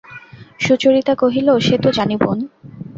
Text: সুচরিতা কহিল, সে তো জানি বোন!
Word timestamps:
সুচরিতা 0.59 1.13
কহিল, 1.15 1.47
সে 1.59 1.75
তো 1.83 1.89
জানি 1.97 2.15
বোন! 2.17 2.37